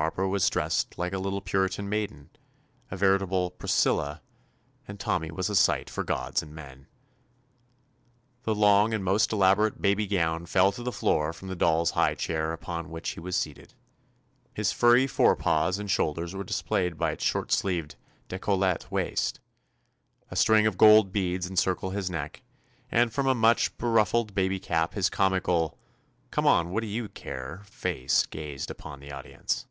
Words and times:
Barbara 0.00 0.30
was 0.30 0.48
dressed 0.48 0.96
like 0.96 1.12
a 1.12 1.18
little 1.18 1.42
Puri 1.42 1.68
tan 1.68 1.86
maiden,— 1.86 2.30
a 2.90 2.96
veritable 2.96 3.50
"Priscilla," 3.50 4.22
209 4.24 4.24
THE 4.24 4.32
ADVENTURES 4.32 4.80
OF 4.80 4.88
and 4.88 5.00
Tommy 5.00 5.30
was 5.36 5.50
a 5.50 5.54
sight 5.54 5.90
for 5.90 6.02
gods 6.04 6.42
and 6.42 6.54
men 6.54 6.86
I 8.46 8.52
A 8.52 8.54
long 8.54 8.94
and 8.94 9.04
most 9.04 9.30
elaborate 9.30 9.82
baby 9.82 10.06
gown 10.06 10.46
fell 10.46 10.72
to 10.72 10.82
the 10.82 10.90
floor 10.90 11.34
from 11.34 11.48
the 11.48 11.54
doll's 11.54 11.90
high 11.90 12.14
chair 12.14 12.54
upon 12.54 12.88
which 12.90 13.10
he 13.10 13.20
was 13.20 13.36
seated. 13.36 13.74
His 14.54 14.72
furry 14.72 15.06
fore 15.06 15.36
paws 15.36 15.78
and 15.78 15.90
shoulders 15.90 16.34
were 16.34 16.44
displayed 16.44 16.96
by 16.96 17.12
its 17.12 17.22
short 17.24 17.52
sleeved, 17.52 17.96
decollete 18.28 18.90
waist, 18.90 19.38
a 20.30 20.34
string 20.34 20.66
of 20.66 20.78
gold 20.78 21.12
beads 21.12 21.46
encircled 21.46 21.92
his 21.92 22.08
neck, 22.08 22.42
and 22.90 23.12
from 23.12 23.26
a 23.26 23.34
much 23.34 23.76
beruffled 23.76 24.34
baby 24.34 24.58
cap 24.58 24.94
his 24.94 25.10
comical 25.10 25.78
"Come 26.30 26.46
on; 26.46 26.70
what 26.70 26.80
do 26.80 26.86
you 26.86 27.10
care?" 27.10 27.60
face 27.66 28.24
gazed 28.24 28.70
upon 28.70 29.00
the 29.00 29.12
audience. 29.12 29.66